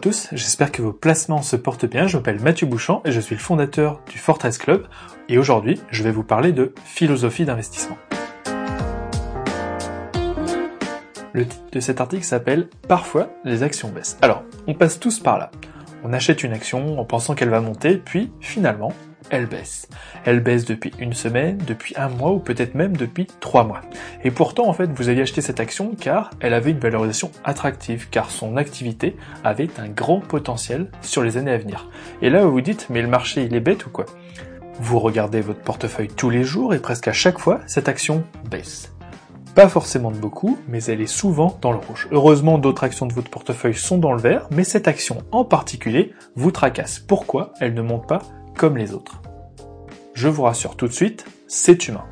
à 0.00 0.02
tous, 0.02 0.28
j'espère 0.32 0.72
que 0.72 0.80
vos 0.80 0.94
placements 0.94 1.42
se 1.42 1.56
portent 1.56 1.84
bien. 1.84 2.06
Je 2.06 2.16
m'appelle 2.16 2.40
Mathieu 2.40 2.66
Bouchant 2.66 3.02
et 3.04 3.12
je 3.12 3.20
suis 3.20 3.34
le 3.34 3.40
fondateur 3.40 4.00
du 4.10 4.16
Fortress 4.16 4.56
Club. 4.56 4.86
Et 5.28 5.36
aujourd'hui, 5.36 5.78
je 5.90 6.02
vais 6.02 6.10
vous 6.10 6.22
parler 6.22 6.52
de 6.52 6.72
philosophie 6.86 7.44
d'investissement. 7.44 7.98
Le 11.34 11.44
titre 11.46 11.70
de 11.70 11.80
cet 11.80 12.00
article 12.00 12.24
s'appelle 12.24 12.70
Parfois 12.88 13.28
les 13.44 13.62
actions 13.62 13.90
baissent. 13.90 14.16
Alors, 14.22 14.42
on 14.66 14.72
passe 14.72 14.98
tous 14.98 15.20
par 15.20 15.38
là. 15.38 15.50
On 16.02 16.12
achète 16.12 16.42
une 16.42 16.52
action 16.52 16.98
en 16.98 17.04
pensant 17.04 17.34
qu'elle 17.34 17.50
va 17.50 17.60
monter, 17.60 17.96
puis 17.96 18.32
finalement, 18.40 18.92
elle 19.28 19.46
baisse. 19.46 19.88
Elle 20.24 20.40
baisse 20.40 20.64
depuis 20.64 20.92
une 20.98 21.12
semaine, 21.12 21.58
depuis 21.66 21.94
un 21.96 22.08
mois 22.08 22.32
ou 22.32 22.38
peut-être 22.38 22.74
même 22.74 22.96
depuis 22.96 23.26
trois 23.40 23.64
mois. 23.64 23.82
Et 24.24 24.30
pourtant, 24.30 24.66
en 24.66 24.72
fait, 24.72 24.90
vous 24.92 25.08
avez 25.08 25.22
acheté 25.22 25.40
cette 25.40 25.60
action 25.60 25.94
car 25.94 26.30
elle 26.40 26.54
avait 26.54 26.70
une 26.70 26.78
valorisation 26.78 27.30
attractive, 27.44 28.08
car 28.10 28.30
son 28.30 28.56
activité 28.56 29.16
avait 29.44 29.68
un 29.78 29.88
grand 29.88 30.20
potentiel 30.20 30.90
sur 31.02 31.22
les 31.22 31.36
années 31.36 31.52
à 31.52 31.58
venir. 31.58 31.88
Et 32.22 32.30
là, 32.30 32.44
vous 32.44 32.52
vous 32.52 32.60
dites, 32.60 32.86
mais 32.90 33.02
le 33.02 33.08
marché, 33.08 33.44
il 33.44 33.54
est 33.54 33.60
bête 33.60 33.86
ou 33.86 33.90
quoi? 33.90 34.06
Vous 34.80 34.98
regardez 34.98 35.42
votre 35.42 35.60
portefeuille 35.60 36.08
tous 36.08 36.30
les 36.30 36.42
jours 36.42 36.74
et 36.74 36.78
presque 36.78 37.08
à 37.08 37.12
chaque 37.12 37.38
fois, 37.38 37.60
cette 37.66 37.88
action 37.88 38.24
baisse. 38.50 38.92
Pas 39.54 39.68
forcément 39.68 40.10
de 40.10 40.16
beaucoup, 40.16 40.58
mais 40.68 40.82
elle 40.84 41.00
est 41.00 41.06
souvent 41.06 41.58
dans 41.60 41.72
le 41.72 41.78
rouge. 41.78 42.08
Heureusement, 42.12 42.58
d'autres 42.58 42.84
actions 42.84 43.06
de 43.06 43.12
votre 43.12 43.30
portefeuille 43.30 43.74
sont 43.74 43.98
dans 43.98 44.12
le 44.12 44.20
vert, 44.20 44.46
mais 44.50 44.64
cette 44.64 44.86
action 44.86 45.18
en 45.32 45.44
particulier 45.44 46.12
vous 46.36 46.52
tracasse. 46.52 47.00
Pourquoi 47.00 47.52
elle 47.60 47.74
ne 47.74 47.82
monte 47.82 48.06
pas 48.06 48.22
comme 48.56 48.76
les 48.76 48.94
autres? 48.94 49.20
Je 50.14 50.28
vous 50.28 50.42
rassure 50.42 50.76
tout 50.76 50.86
de 50.86 50.92
suite, 50.92 51.26
c'est 51.48 51.88
humain. 51.88 52.04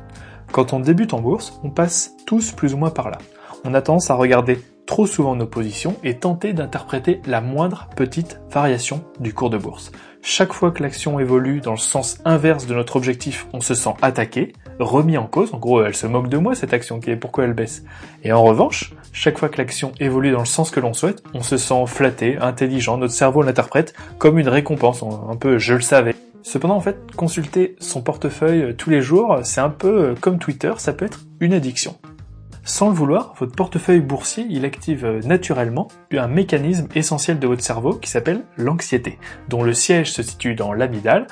Quand 0.51 0.73
on 0.73 0.79
débute 0.79 1.13
en 1.13 1.21
bourse, 1.21 1.59
on 1.63 1.69
passe 1.69 2.15
tous 2.25 2.51
plus 2.51 2.73
ou 2.73 2.77
moins 2.77 2.89
par 2.89 3.09
là. 3.09 3.19
On 3.63 3.73
a 3.73 3.81
tendance 3.81 4.09
à 4.09 4.15
regarder 4.15 4.59
trop 4.85 5.05
souvent 5.05 5.35
nos 5.35 5.45
positions 5.45 5.95
et 6.03 6.17
tenter 6.17 6.51
d'interpréter 6.53 7.21
la 7.25 7.41
moindre 7.41 7.87
petite 7.95 8.41
variation 8.49 9.03
du 9.19 9.33
cours 9.33 9.51
de 9.51 9.57
bourse. 9.57 9.91
Chaque 10.21 10.51
fois 10.51 10.71
que 10.71 10.81
l'action 10.81 11.19
évolue 11.19 11.61
dans 11.61 11.71
le 11.71 11.77
sens 11.77 12.17
inverse 12.25 12.65
de 12.65 12.73
notre 12.73 12.95
objectif, 12.95 13.47
on 13.53 13.61
se 13.61 13.75
sent 13.75 13.93
attaqué, 14.01 14.53
remis 14.79 15.17
en 15.17 15.25
cause. 15.25 15.53
En 15.53 15.57
gros, 15.57 15.83
elle 15.83 15.95
se 15.95 16.07
moque 16.07 16.29
de 16.29 16.37
moi, 16.37 16.55
cette 16.55 16.73
action, 16.73 16.99
qui 16.99 17.11
est 17.11 17.15
pourquoi 17.15 17.43
elle 17.43 17.53
baisse? 17.53 17.83
Et 18.23 18.31
en 18.31 18.43
revanche, 18.43 18.93
chaque 19.13 19.37
fois 19.37 19.49
que 19.49 19.57
l'action 19.57 19.91
évolue 19.99 20.31
dans 20.31 20.39
le 20.39 20.45
sens 20.45 20.71
que 20.71 20.79
l'on 20.79 20.93
souhaite, 20.93 21.23
on 21.33 21.41
se 21.41 21.57
sent 21.57 21.83
flatté, 21.87 22.37
intelligent, 22.37 22.97
notre 22.97 23.13
cerveau 23.13 23.41
l'interprète 23.41 23.93
comme 24.17 24.39
une 24.39 24.49
récompense, 24.49 25.03
un 25.03 25.35
peu 25.35 25.57
je 25.57 25.73
le 25.73 25.81
savais. 25.81 26.15
Cependant, 26.41 26.75
en 26.75 26.81
fait, 26.81 26.97
consulter 27.15 27.75
son 27.79 28.01
portefeuille 28.01 28.63
euh, 28.63 28.73
tous 28.73 28.89
les 28.89 29.01
jours, 29.01 29.39
c'est 29.43 29.61
un 29.61 29.69
peu 29.69 30.01
euh, 30.01 30.15
comme 30.19 30.39
Twitter, 30.39 30.71
ça 30.77 30.93
peut 30.93 31.05
être 31.05 31.19
une 31.41 31.53
addiction. 31.53 31.97
Sans 32.63 32.89
le 32.89 32.95
vouloir, 32.95 33.33
votre 33.39 33.55
portefeuille 33.55 33.99
boursier, 33.99 34.45
il 34.49 34.63
active 34.63 35.03
euh, 35.03 35.21
naturellement 35.23 35.87
un 36.13 36.27
mécanisme 36.27 36.87
essentiel 36.95 37.39
de 37.39 37.47
votre 37.47 37.63
cerveau 37.63 37.93
qui 37.93 38.09
s'appelle 38.09 38.43
l'anxiété, 38.57 39.17
dont 39.47 39.63
le 39.63 39.73
siège 39.73 40.11
se 40.11 40.23
situe 40.23 40.55
dans 40.55 40.71
l'amygdale, 40.71 41.27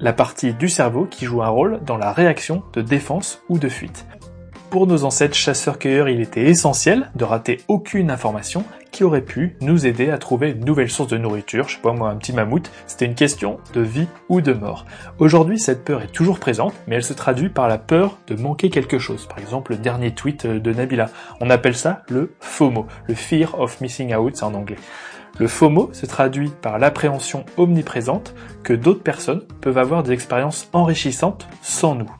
la 0.00 0.12
partie 0.12 0.54
du 0.54 0.68
cerveau 0.68 1.04
qui 1.04 1.26
joue 1.26 1.42
un 1.42 1.48
rôle 1.48 1.80
dans 1.84 1.96
la 1.96 2.12
réaction 2.12 2.62
de 2.72 2.80
défense 2.80 3.42
ou 3.48 3.58
de 3.58 3.68
fuite. 3.68 4.06
Pour 4.70 4.86
nos 4.86 5.04
ancêtres 5.04 5.34
chasseurs-cueilleurs, 5.34 6.08
il 6.08 6.20
était 6.20 6.44
essentiel 6.44 7.10
de 7.16 7.24
rater 7.24 7.58
aucune 7.66 8.08
information 8.08 8.64
qui 8.92 9.02
aurait 9.02 9.20
pu 9.20 9.56
nous 9.60 9.84
aider 9.84 10.10
à 10.10 10.18
trouver 10.18 10.50
une 10.50 10.64
nouvelle 10.64 10.90
source 10.90 11.08
de 11.08 11.18
nourriture, 11.18 11.68
je 11.68 11.74
sais 11.74 11.82
pas 11.82 11.92
moi, 11.92 12.10
un 12.10 12.16
petit 12.16 12.32
mammouth, 12.32 12.70
c'était 12.86 13.04
une 13.06 13.16
question 13.16 13.58
de 13.72 13.80
vie 13.80 14.06
ou 14.28 14.40
de 14.40 14.52
mort. 14.52 14.86
Aujourd'hui, 15.18 15.58
cette 15.58 15.84
peur 15.84 16.02
est 16.02 16.12
toujours 16.12 16.38
présente, 16.38 16.74
mais 16.86 16.94
elle 16.94 17.02
se 17.02 17.12
traduit 17.12 17.48
par 17.48 17.66
la 17.66 17.78
peur 17.78 18.18
de 18.28 18.36
manquer 18.40 18.70
quelque 18.70 18.98
chose. 18.98 19.26
Par 19.26 19.38
exemple, 19.38 19.72
le 19.72 19.78
dernier 19.78 20.12
tweet 20.12 20.46
de 20.46 20.72
Nabila. 20.72 21.10
On 21.40 21.50
appelle 21.50 21.76
ça 21.76 22.02
le 22.08 22.34
FOMO, 22.38 22.86
le 23.08 23.14
Fear 23.14 23.58
of 23.58 23.80
Missing 23.80 24.14
Out, 24.14 24.36
c'est 24.36 24.44
en 24.44 24.54
anglais. 24.54 24.76
Le 25.38 25.46
FOMO 25.46 25.90
se 25.92 26.06
traduit 26.06 26.50
par 26.60 26.78
l'appréhension 26.78 27.44
omniprésente 27.56 28.34
que 28.62 28.72
d'autres 28.72 29.02
personnes 29.02 29.42
peuvent 29.60 29.78
avoir 29.78 30.02
des 30.02 30.12
expériences 30.12 30.68
enrichissantes 30.72 31.48
sans 31.62 31.94
nous. 31.94 32.10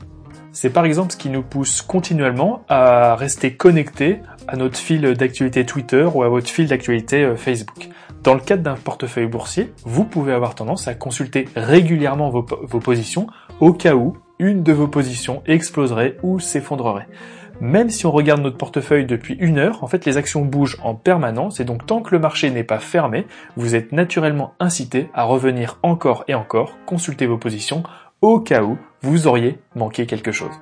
C'est 0.53 0.69
par 0.69 0.85
exemple 0.85 1.13
ce 1.13 1.17
qui 1.17 1.29
nous 1.29 1.43
pousse 1.43 1.81
continuellement 1.81 2.65
à 2.67 3.15
rester 3.15 3.55
connecté 3.55 4.19
à 4.47 4.57
notre 4.57 4.77
fil 4.77 5.01
d'actualité 5.13 5.65
Twitter 5.65 6.07
ou 6.13 6.23
à 6.23 6.29
votre 6.29 6.49
fil 6.49 6.67
d'actualité 6.67 7.23
euh, 7.23 7.35
Facebook. 7.35 7.89
Dans 8.23 8.33
le 8.33 8.41
cadre 8.41 8.61
d'un 8.61 8.75
portefeuille 8.75 9.27
boursier, 9.27 9.73
vous 9.85 10.03
pouvez 10.03 10.33
avoir 10.33 10.53
tendance 10.53 10.87
à 10.87 10.93
consulter 10.93 11.47
régulièrement 11.55 12.29
vos, 12.29 12.45
vos 12.63 12.79
positions 12.79 13.27
au 13.59 13.73
cas 13.73 13.95
où 13.95 14.17
une 14.39 14.63
de 14.63 14.73
vos 14.73 14.87
positions 14.87 15.41
exploserait 15.45 16.17
ou 16.21 16.39
s'effondrerait. 16.39 17.07
Même 17.61 17.91
si 17.91 18.07
on 18.07 18.11
regarde 18.11 18.41
notre 18.41 18.57
portefeuille 18.57 19.05
depuis 19.05 19.35
une 19.35 19.59
heure, 19.59 19.83
en 19.83 19.87
fait 19.87 20.03
les 20.05 20.17
actions 20.17 20.43
bougent 20.43 20.79
en 20.81 20.95
permanence 20.95 21.59
et 21.59 21.63
donc 21.63 21.85
tant 21.85 22.01
que 22.01 22.09
le 22.15 22.19
marché 22.19 22.49
n'est 22.49 22.63
pas 22.63 22.79
fermé, 22.79 23.27
vous 23.55 23.75
êtes 23.75 23.91
naturellement 23.91 24.55
incité 24.59 25.11
à 25.13 25.25
revenir 25.25 25.77
encore 25.83 26.23
et 26.27 26.33
encore 26.33 26.79
consulter 26.87 27.27
vos 27.27 27.37
positions 27.37 27.83
au 28.21 28.39
cas 28.39 28.63
où 28.63 28.79
vous 29.03 29.27
auriez 29.27 29.59
manqué 29.75 30.07
quelque 30.07 30.31
chose. 30.31 30.59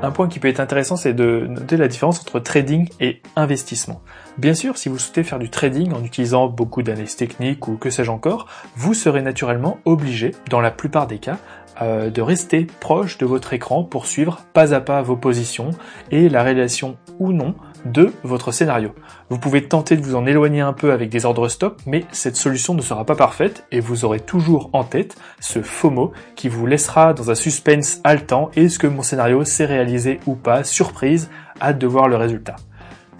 Un 0.00 0.12
point 0.12 0.28
qui 0.28 0.38
peut 0.38 0.48
être 0.48 0.60
intéressant, 0.60 0.94
c'est 0.94 1.12
de 1.12 1.46
noter 1.48 1.76
la 1.76 1.88
différence 1.88 2.20
entre 2.20 2.38
trading 2.38 2.88
et 3.00 3.20
investissement. 3.34 4.00
Bien 4.36 4.54
sûr, 4.54 4.78
si 4.78 4.88
vous 4.88 4.98
souhaitez 4.98 5.24
faire 5.24 5.40
du 5.40 5.50
trading 5.50 5.92
en 5.92 6.04
utilisant 6.04 6.46
beaucoup 6.46 6.82
d'analyses 6.82 7.16
techniques 7.16 7.66
ou 7.66 7.76
que 7.76 7.90
sais-je 7.90 8.10
encore, 8.10 8.46
vous 8.76 8.94
serez 8.94 9.22
naturellement 9.22 9.78
obligé, 9.86 10.36
dans 10.50 10.60
la 10.60 10.70
plupart 10.70 11.08
des 11.08 11.18
cas, 11.18 11.38
euh, 11.80 12.10
de 12.10 12.22
rester 12.22 12.66
proche 12.80 13.18
de 13.18 13.26
votre 13.26 13.52
écran 13.52 13.84
pour 13.84 14.06
suivre 14.06 14.40
pas 14.52 14.74
à 14.74 14.80
pas 14.80 15.02
vos 15.02 15.16
positions 15.16 15.70
et 16.10 16.28
la 16.28 16.42
réalisation 16.42 16.96
ou 17.18 17.32
non 17.32 17.54
de 17.84 18.12
votre 18.24 18.52
scénario. 18.52 18.94
Vous 19.30 19.38
pouvez 19.38 19.64
tenter 19.64 19.96
de 19.96 20.02
vous 20.02 20.16
en 20.16 20.26
éloigner 20.26 20.60
un 20.60 20.72
peu 20.72 20.92
avec 20.92 21.10
des 21.10 21.24
ordres 21.24 21.48
stop, 21.48 21.80
mais 21.86 22.04
cette 22.10 22.36
solution 22.36 22.74
ne 22.74 22.82
sera 22.82 23.04
pas 23.04 23.14
parfaite 23.14 23.64
et 23.70 23.80
vous 23.80 24.04
aurez 24.04 24.20
toujours 24.20 24.70
en 24.72 24.84
tête 24.84 25.16
ce 25.40 25.62
FOMO 25.62 26.12
qui 26.34 26.48
vous 26.48 26.66
laissera 26.66 27.14
dans 27.14 27.30
un 27.30 27.34
suspense 27.34 28.00
haletant. 28.04 28.50
Est-ce 28.56 28.78
que 28.78 28.86
mon 28.86 29.02
scénario 29.02 29.44
s'est 29.44 29.66
réalisé 29.66 30.20
ou 30.26 30.34
pas? 30.34 30.64
Surprise, 30.64 31.30
hâte 31.60 31.78
de 31.78 31.86
voir 31.86 32.08
le 32.08 32.16
résultat. 32.16 32.56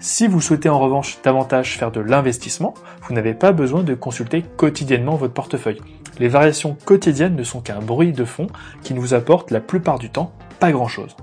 Si 0.01 0.27
vous 0.27 0.39
souhaitez 0.39 0.69
en 0.69 0.79
revanche 0.79 1.17
davantage 1.23 1.77
faire 1.77 1.91
de 1.91 1.99
l'investissement, 1.99 2.73
vous 3.03 3.13
n'avez 3.13 3.33
pas 3.33 3.51
besoin 3.51 3.83
de 3.83 3.95
consulter 3.95 4.43
quotidiennement 4.55 5.15
votre 5.15 5.33
portefeuille. 5.33 5.81
Les 6.19 6.27
variations 6.27 6.75
quotidiennes 6.85 7.35
ne 7.35 7.43
sont 7.43 7.61
qu'un 7.61 7.79
bruit 7.79 8.11
de 8.11 8.25
fond 8.25 8.47
qui 8.83 8.93
ne 8.93 8.99
vous 8.99 9.13
apporte 9.13 9.51
la 9.51 9.61
plupart 9.61 9.99
du 9.99 10.09
temps 10.09 10.33
pas 10.59 10.71
grand 10.71 10.87
chose. 10.87 11.15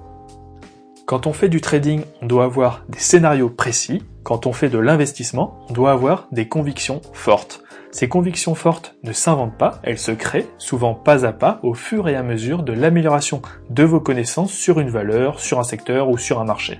Quand 1.04 1.26
on 1.26 1.32
fait 1.32 1.48
du 1.48 1.60
trading, 1.60 2.02
on 2.22 2.26
doit 2.26 2.44
avoir 2.44 2.82
des 2.88 2.98
scénarios 2.98 3.50
précis. 3.50 4.02
Quand 4.24 4.46
on 4.46 4.52
fait 4.52 4.70
de 4.70 4.78
l'investissement, 4.78 5.60
on 5.68 5.72
doit 5.72 5.92
avoir 5.92 6.26
des 6.32 6.48
convictions 6.48 7.00
fortes. 7.12 7.62
Ces 7.92 8.08
convictions 8.08 8.54
fortes 8.54 8.96
ne 9.04 9.12
s'inventent 9.12 9.56
pas, 9.56 9.78
elles 9.82 9.98
se 9.98 10.10
créent, 10.10 10.48
souvent 10.58 10.94
pas 10.94 11.24
à 11.24 11.32
pas, 11.32 11.60
au 11.62 11.74
fur 11.74 12.08
et 12.08 12.16
à 12.16 12.22
mesure 12.22 12.62
de 12.62 12.72
l'amélioration 12.72 13.40
de 13.70 13.84
vos 13.84 14.00
connaissances 14.00 14.52
sur 14.52 14.80
une 14.80 14.90
valeur, 14.90 15.38
sur 15.40 15.60
un 15.60 15.64
secteur 15.64 16.08
ou 16.08 16.18
sur 16.18 16.40
un 16.40 16.44
marché 16.44 16.78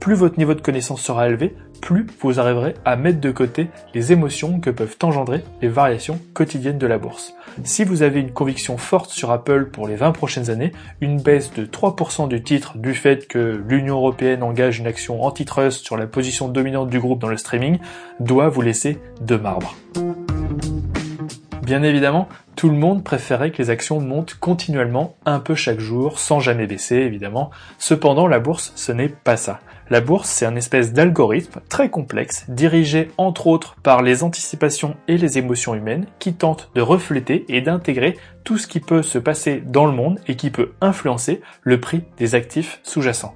plus 0.00 0.14
votre 0.14 0.38
niveau 0.38 0.54
de 0.54 0.60
connaissance 0.60 1.00
sera 1.00 1.28
élevé, 1.28 1.54
plus 1.80 2.06
vous 2.20 2.40
arriverez 2.40 2.74
à 2.84 2.96
mettre 2.96 3.20
de 3.20 3.30
côté 3.30 3.68
les 3.94 4.12
émotions 4.12 4.60
que 4.60 4.70
peuvent 4.70 4.96
engendrer 5.02 5.42
les 5.60 5.68
variations 5.68 6.18
quotidiennes 6.32 6.78
de 6.78 6.86
la 6.86 6.98
bourse. 6.98 7.34
Si 7.62 7.84
vous 7.84 8.02
avez 8.02 8.20
une 8.20 8.32
conviction 8.32 8.78
forte 8.78 9.10
sur 9.10 9.30
Apple 9.30 9.66
pour 9.66 9.86
les 9.86 9.94
20 9.94 10.12
prochaines 10.12 10.50
années, 10.50 10.72
une 11.00 11.20
baisse 11.20 11.52
de 11.52 11.66
3% 11.66 12.28
du 12.28 12.42
titre 12.42 12.78
du 12.78 12.94
fait 12.94 13.28
que 13.28 13.62
l'Union 13.68 13.96
européenne 13.96 14.42
engage 14.42 14.78
une 14.78 14.86
action 14.86 15.22
antitrust 15.22 15.84
sur 15.84 15.96
la 15.96 16.06
position 16.06 16.48
dominante 16.48 16.88
du 16.88 16.98
groupe 16.98 17.20
dans 17.20 17.28
le 17.28 17.36
streaming 17.36 17.78
doit 18.18 18.48
vous 18.48 18.62
laisser 18.62 18.98
de 19.20 19.36
marbre. 19.36 19.76
Bien 21.64 21.82
évidemment, 21.82 22.28
tout 22.56 22.68
le 22.68 22.76
monde 22.76 23.02
préférait 23.02 23.50
que 23.50 23.62
les 23.62 23.70
actions 23.70 23.98
montent 23.98 24.34
continuellement 24.34 25.16
un 25.24 25.38
peu 25.38 25.54
chaque 25.54 25.80
jour, 25.80 26.18
sans 26.18 26.38
jamais 26.38 26.66
baisser 26.66 26.96
évidemment. 26.96 27.50
Cependant, 27.78 28.26
la 28.26 28.38
bourse, 28.38 28.72
ce 28.76 28.92
n'est 28.92 29.08
pas 29.08 29.38
ça. 29.38 29.60
La 29.90 30.00
bourse, 30.00 30.30
c'est 30.30 30.46
un 30.46 30.56
espèce 30.56 30.94
d'algorithme 30.94 31.60
très 31.68 31.90
complexe, 31.90 32.46
dirigé 32.48 33.10
entre 33.18 33.46
autres 33.46 33.76
par 33.82 34.00
les 34.00 34.22
anticipations 34.22 34.96
et 35.08 35.18
les 35.18 35.36
émotions 35.36 35.74
humaines, 35.74 36.06
qui 36.18 36.32
tente 36.32 36.70
de 36.74 36.80
refléter 36.80 37.44
et 37.48 37.60
d'intégrer 37.60 38.16
tout 38.44 38.56
ce 38.56 38.66
qui 38.66 38.80
peut 38.80 39.02
se 39.02 39.18
passer 39.18 39.62
dans 39.64 39.84
le 39.84 39.92
monde 39.92 40.20
et 40.26 40.36
qui 40.36 40.50
peut 40.50 40.72
influencer 40.80 41.42
le 41.62 41.80
prix 41.80 42.02
des 42.16 42.34
actifs 42.34 42.80
sous-jacents. 42.82 43.34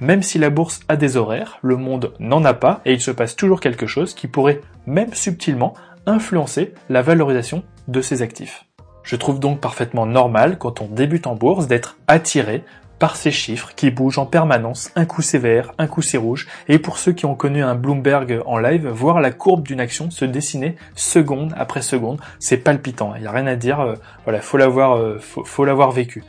Même 0.00 0.22
si 0.22 0.38
la 0.38 0.50
bourse 0.50 0.80
a 0.88 0.96
des 0.96 1.16
horaires, 1.16 1.58
le 1.62 1.76
monde 1.76 2.12
n'en 2.20 2.44
a 2.44 2.54
pas 2.54 2.80
et 2.84 2.92
il 2.92 3.00
se 3.00 3.10
passe 3.10 3.34
toujours 3.34 3.58
quelque 3.58 3.88
chose 3.88 4.14
qui 4.14 4.28
pourrait, 4.28 4.60
même 4.86 5.12
subtilement, 5.12 5.74
influencer 6.06 6.74
la 6.88 7.02
valorisation 7.02 7.64
de 7.88 8.00
ses 8.00 8.22
actifs. 8.22 8.66
Je 9.02 9.16
trouve 9.16 9.40
donc 9.40 9.60
parfaitement 9.60 10.06
normal, 10.06 10.58
quand 10.58 10.80
on 10.80 10.86
débute 10.86 11.26
en 11.26 11.34
bourse, 11.34 11.66
d'être 11.66 11.96
attiré 12.06 12.62
par 12.98 13.16
ces 13.16 13.30
chiffres 13.30 13.72
qui 13.76 13.90
bougent 13.90 14.18
en 14.18 14.26
permanence, 14.26 14.90
un 14.96 15.04
coup 15.04 15.22
c'est 15.22 15.38
vert, 15.38 15.72
un 15.78 15.86
coup 15.86 16.02
c'est 16.02 16.18
rouge, 16.18 16.48
et 16.68 16.78
pour 16.78 16.98
ceux 16.98 17.12
qui 17.12 17.26
ont 17.26 17.34
connu 17.34 17.62
un 17.62 17.74
Bloomberg 17.74 18.42
en 18.46 18.58
live, 18.58 18.88
voir 18.88 19.20
la 19.20 19.30
courbe 19.30 19.66
d'une 19.66 19.80
action 19.80 20.10
se 20.10 20.24
dessiner 20.24 20.76
seconde 20.94 21.54
après 21.56 21.82
seconde, 21.82 22.20
c'est 22.38 22.58
palpitant, 22.58 23.14
il 23.16 23.22
n'y 23.22 23.26
a 23.26 23.32
rien 23.32 23.46
à 23.46 23.56
dire, 23.56 23.80
euh, 23.80 23.94
voilà, 24.24 24.40
faut 24.40 24.56
l'avoir, 24.56 24.96
euh, 24.96 25.18
faut, 25.20 25.44
faut 25.44 25.64
l'avoir 25.64 25.90
vécu. 25.92 26.24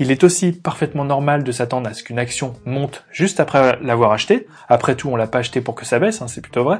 Il 0.00 0.12
est 0.12 0.22
aussi 0.22 0.52
parfaitement 0.52 1.04
normal 1.04 1.42
de 1.42 1.50
s'attendre 1.50 1.88
à 1.88 1.94
ce 1.94 2.04
qu'une 2.04 2.20
action 2.20 2.54
monte 2.64 3.04
juste 3.10 3.40
après 3.40 3.78
l'avoir 3.82 4.12
achetée. 4.12 4.46
Après 4.68 4.94
tout, 4.94 5.08
on 5.08 5.16
l'a 5.16 5.26
pas 5.26 5.38
acheté 5.38 5.60
pour 5.60 5.74
que 5.74 5.84
ça 5.84 5.98
baisse, 5.98 6.22
hein, 6.22 6.28
c'est 6.28 6.40
plutôt 6.40 6.62
vrai. 6.62 6.78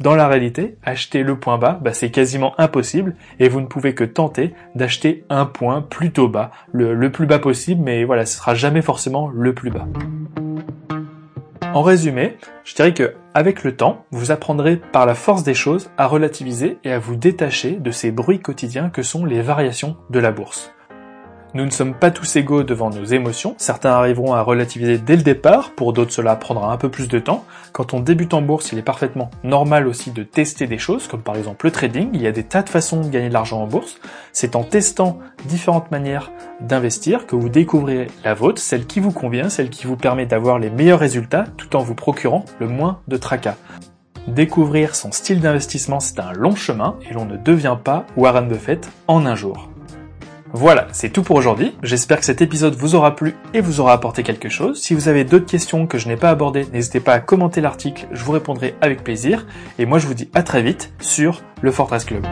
Dans 0.00 0.16
la 0.16 0.26
réalité, 0.26 0.76
acheter 0.82 1.22
le 1.22 1.38
point 1.38 1.58
bas, 1.58 1.78
bah, 1.80 1.92
c'est 1.92 2.10
quasiment 2.10 2.58
impossible 2.58 3.14
et 3.38 3.48
vous 3.48 3.60
ne 3.60 3.66
pouvez 3.66 3.94
que 3.94 4.04
tenter 4.04 4.54
d'acheter 4.74 5.24
un 5.28 5.44
point 5.44 5.82
plutôt 5.82 6.28
bas, 6.28 6.50
le, 6.72 6.94
le 6.94 7.12
plus 7.12 7.26
bas 7.26 7.38
possible, 7.38 7.82
mais 7.82 8.04
voilà, 8.04 8.26
ce 8.26 8.38
sera 8.38 8.54
jamais 8.54 8.82
forcément 8.82 9.28
le 9.28 9.54
plus 9.54 9.70
bas. 9.70 9.86
En 11.74 11.82
résumé, 11.82 12.36
je 12.64 12.74
dirais 12.74 12.94
que 12.94 13.14
avec 13.34 13.62
le 13.62 13.76
temps, 13.76 14.04
vous 14.10 14.30
apprendrez 14.30 14.76
par 14.76 15.06
la 15.06 15.14
force 15.14 15.42
des 15.42 15.54
choses 15.54 15.90
à 15.96 16.06
relativiser 16.06 16.78
et 16.84 16.92
à 16.92 16.98
vous 16.98 17.16
détacher 17.16 17.72
de 17.72 17.90
ces 17.90 18.10
bruits 18.10 18.40
quotidiens 18.40 18.90
que 18.90 19.02
sont 19.02 19.24
les 19.24 19.42
variations 19.42 19.96
de 20.10 20.18
la 20.18 20.30
bourse. 20.32 20.73
Nous 21.54 21.64
ne 21.64 21.70
sommes 21.70 21.94
pas 21.94 22.10
tous 22.10 22.34
égaux 22.34 22.64
devant 22.64 22.90
nos 22.90 23.04
émotions, 23.04 23.54
certains 23.58 23.92
arriveront 23.92 24.34
à 24.34 24.42
relativiser 24.42 24.98
dès 24.98 25.14
le 25.14 25.22
départ, 25.22 25.70
pour 25.70 25.92
d'autres 25.92 26.10
cela 26.10 26.34
prendra 26.34 26.72
un 26.72 26.76
peu 26.76 26.88
plus 26.88 27.06
de 27.06 27.20
temps. 27.20 27.44
Quand 27.70 27.94
on 27.94 28.00
débute 28.00 28.34
en 28.34 28.42
bourse, 28.42 28.72
il 28.72 28.78
est 28.78 28.82
parfaitement 28.82 29.30
normal 29.44 29.86
aussi 29.86 30.10
de 30.10 30.24
tester 30.24 30.66
des 30.66 30.78
choses, 30.78 31.06
comme 31.06 31.22
par 31.22 31.36
exemple 31.36 31.66
le 31.66 31.70
trading, 31.70 32.10
il 32.12 32.22
y 32.22 32.26
a 32.26 32.32
des 32.32 32.42
tas 32.42 32.62
de 32.62 32.68
façons 32.68 33.02
de 33.02 33.08
gagner 33.08 33.28
de 33.28 33.32
l'argent 33.32 33.62
en 33.62 33.68
bourse. 33.68 34.00
C'est 34.32 34.56
en 34.56 34.64
testant 34.64 35.20
différentes 35.44 35.92
manières 35.92 36.32
d'investir 36.60 37.24
que 37.24 37.36
vous 37.36 37.48
découvrirez 37.48 38.08
la 38.24 38.34
vôtre, 38.34 38.60
celle 38.60 38.86
qui 38.86 38.98
vous 38.98 39.12
convient, 39.12 39.48
celle 39.48 39.70
qui 39.70 39.86
vous 39.86 39.96
permet 39.96 40.26
d'avoir 40.26 40.58
les 40.58 40.70
meilleurs 40.70 40.98
résultats 40.98 41.44
tout 41.56 41.76
en 41.76 41.84
vous 41.84 41.94
procurant 41.94 42.44
le 42.58 42.66
moins 42.66 42.98
de 43.06 43.16
tracas. 43.16 43.56
Découvrir 44.26 44.96
son 44.96 45.12
style 45.12 45.40
d'investissement, 45.40 46.00
c'est 46.00 46.18
un 46.18 46.32
long 46.32 46.56
chemin 46.56 46.96
et 47.08 47.14
l'on 47.14 47.26
ne 47.26 47.36
devient 47.36 47.76
pas 47.84 48.06
Warren 48.16 48.48
Buffett 48.48 48.90
en 49.06 49.24
un 49.24 49.36
jour. 49.36 49.68
Voilà, 50.56 50.86
c'est 50.92 51.10
tout 51.10 51.24
pour 51.24 51.34
aujourd'hui. 51.34 51.76
J'espère 51.82 52.20
que 52.20 52.24
cet 52.24 52.40
épisode 52.40 52.76
vous 52.76 52.94
aura 52.94 53.16
plu 53.16 53.34
et 53.54 53.60
vous 53.60 53.80
aura 53.80 53.92
apporté 53.92 54.22
quelque 54.22 54.48
chose. 54.48 54.80
Si 54.80 54.94
vous 54.94 55.08
avez 55.08 55.24
d'autres 55.24 55.46
questions 55.46 55.88
que 55.88 55.98
je 55.98 56.06
n'ai 56.06 56.14
pas 56.14 56.30
abordées, 56.30 56.64
n'hésitez 56.72 57.00
pas 57.00 57.12
à 57.12 57.18
commenter 57.18 57.60
l'article, 57.60 58.06
je 58.12 58.22
vous 58.22 58.30
répondrai 58.30 58.76
avec 58.80 59.02
plaisir. 59.02 59.46
Et 59.80 59.84
moi 59.84 59.98
je 59.98 60.06
vous 60.06 60.14
dis 60.14 60.30
à 60.32 60.44
très 60.44 60.62
vite 60.62 60.92
sur 61.00 61.42
le 61.60 61.72
Fortress 61.72 62.04
Club. 62.04 62.24